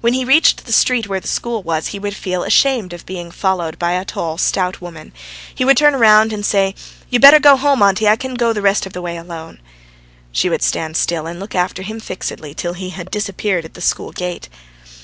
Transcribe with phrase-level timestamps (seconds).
[0.00, 3.30] When he reached the street where the school was, he would feel ashamed of being
[3.30, 5.12] followed by a tall, stout woman,
[5.54, 6.74] he would turn round and say:
[7.10, 8.08] "You'd better go home, auntie.
[8.08, 9.60] I can go the rest of the way alone."
[10.32, 13.80] She would stand still and look after him fixedly till he had disappeared at the
[13.80, 14.48] school gate.